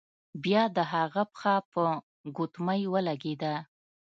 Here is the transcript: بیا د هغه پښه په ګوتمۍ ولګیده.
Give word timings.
بیا 0.43 0.63
د 0.75 0.77
هغه 0.93 1.23
پښه 1.31 1.53
په 1.71 1.83
ګوتمۍ 2.37 2.81
ولګیده. 2.93 3.53